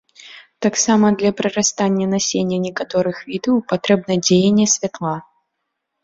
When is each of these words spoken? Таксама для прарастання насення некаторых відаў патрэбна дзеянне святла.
Таксама 0.65 1.05
для 1.21 1.31
прарастання 1.41 2.05
насення 2.13 2.57
некаторых 2.65 3.17
відаў 3.31 3.55
патрэбна 3.73 4.13
дзеянне 4.25 4.65
святла. 4.77 5.13